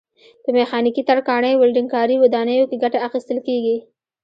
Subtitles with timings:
[0.43, 3.77] په میخانیکي، ترکاڼۍ، ولډنګ کاري، ودانیو کې ګټه اخیستل کېږي.